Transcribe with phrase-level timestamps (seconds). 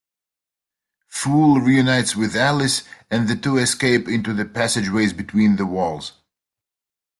[1.09, 6.13] Fool reunites with Alice and the two escape into the passageways between the walls.